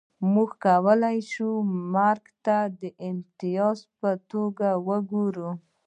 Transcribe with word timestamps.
موږ 0.33 0.49
کولای 0.65 1.17
شو 1.31 1.49
مرګ 1.93 2.25
ته 2.45 2.57
د 2.81 2.83
امتیاز 3.09 3.77
په 3.99 4.09
توګه 4.31 4.69
وګورو 4.87 5.49